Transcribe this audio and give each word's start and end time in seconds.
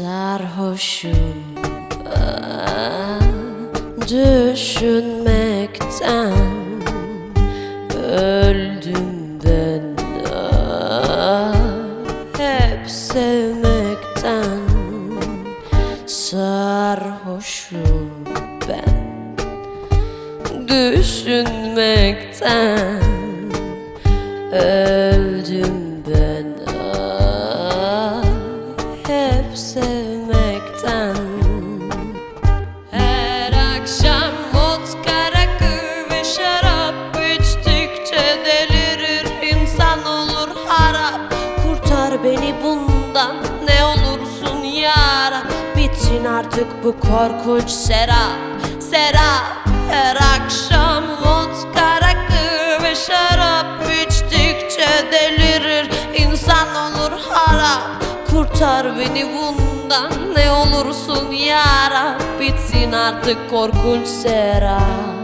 Sarhoşum 0.00 1.44
ah, 2.16 3.20
düşünmekten 4.08 6.32
öldüm 8.08 9.38
ben 9.44 9.82
ah, 10.32 11.54
hep 12.38 12.90
sevmekten 12.90 14.60
sarhoşum 16.06 18.10
ben. 18.68 19.00
Düşünmekten 20.68 23.02
öldüm 24.52 26.04
ben 26.06 26.46
ah, 26.82 28.24
hep 29.06 29.58
sevmekten 29.58 29.89
bundan 42.64 43.36
ne 43.64 43.84
olursun 43.84 44.64
yara. 44.64 45.42
Bitsin 45.76 46.24
artık 46.24 46.84
bu 46.84 47.00
korkunç 47.00 47.70
serap 47.70 48.38
serap. 48.80 49.68
Her 49.90 50.16
akşam 50.16 51.04
vodka 51.04 52.00
rakı 52.00 52.82
ve 52.82 52.94
şarap 52.94 53.66
içtikçe 54.02 54.88
delirir. 55.12 55.90
İnsan 56.16 56.68
olur 56.68 57.20
harap 57.30 57.82
Kurtar 58.30 58.98
beni 58.98 59.26
bundan 59.26 60.12
ne 60.36 60.50
olursun 60.50 61.32
yara. 61.32 62.18
Bitsin 62.40 62.92
artık 62.92 63.50
korkunç 63.50 64.06
serap 64.06 65.19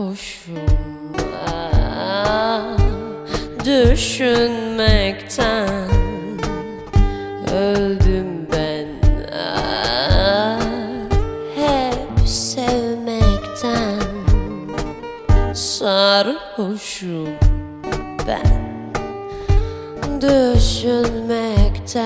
Sarhoşum 0.00 0.54
ah, 1.46 2.78
düşünmekten 3.64 4.88
öldüm 7.54 8.48
ben. 8.52 8.86
Hep 11.56 12.28
sevmekten 12.28 14.00
sarhoşum 15.54 17.28
ben. 18.26 18.60
Düşünmekten 20.20 22.00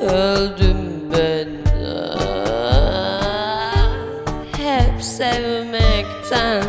öldüm 0.00 0.61
sevmekten. 5.18 6.64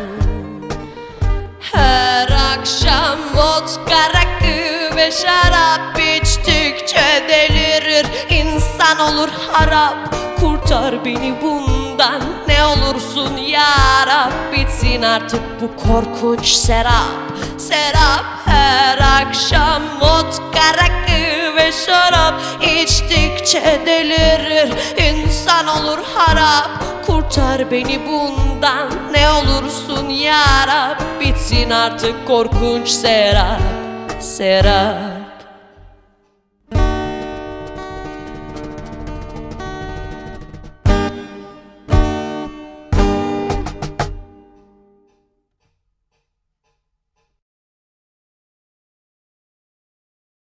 Her 1.60 2.28
akşam 2.52 3.18
vodka 3.34 4.08
rakı 4.14 4.96
ve 4.96 5.10
şarap 5.10 5.98
içtikçe 5.98 7.24
delirir. 7.28 8.06
İnsan 8.30 8.98
olur 8.98 9.28
harap 9.52 10.14
kurtar 10.40 11.04
beni 11.04 11.34
bundan. 11.42 12.22
Ne 12.48 12.64
olursun 12.64 13.36
ya 13.36 14.06
Rab 14.06 14.52
bitsin 14.52 15.02
artık 15.02 15.42
bu 15.60 15.88
korkunç 15.88 16.46
serap. 16.46 17.32
Serap 17.58 18.24
her 18.46 18.98
akşam 19.22 19.82
vodka 20.00 20.74
rakı 20.74 21.56
ve 21.56 21.72
şarap 21.86 22.34
içtikçe 22.62 23.80
delirir 23.86 24.72
insan 25.34 25.66
olur 25.66 25.98
harap 26.14 26.70
kurtar 27.06 27.70
beni 27.70 28.00
bundan. 28.06 28.90
Ne 29.12 29.30
olursun 29.30 30.08
ya 30.08 30.66
Rab 30.68 31.00
bitsin 31.20 31.70
artık 31.70 32.26
korkunç 32.26 32.88
serap 32.88 33.60
serap 34.20 35.13